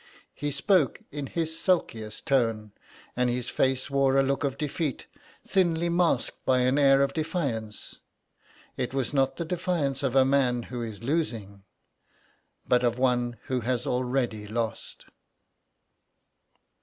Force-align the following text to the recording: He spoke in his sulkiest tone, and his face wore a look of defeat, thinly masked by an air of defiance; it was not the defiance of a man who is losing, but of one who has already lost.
He 0.33 0.49
spoke 0.49 1.01
in 1.11 1.27
his 1.27 1.55
sulkiest 1.59 2.25
tone, 2.25 2.71
and 3.15 3.29
his 3.29 3.49
face 3.49 3.87
wore 3.87 4.17
a 4.17 4.23
look 4.23 4.43
of 4.43 4.57
defeat, 4.57 5.05
thinly 5.47 5.89
masked 5.89 6.43
by 6.43 6.61
an 6.61 6.79
air 6.79 7.03
of 7.03 7.13
defiance; 7.13 7.99
it 8.77 8.95
was 8.95 9.13
not 9.13 9.37
the 9.37 9.45
defiance 9.45 10.01
of 10.01 10.15
a 10.15 10.25
man 10.25 10.63
who 10.63 10.81
is 10.81 11.03
losing, 11.03 11.65
but 12.67 12.83
of 12.83 12.97
one 12.97 13.37
who 13.43 13.59
has 13.59 13.85
already 13.85 14.47
lost. 14.47 15.05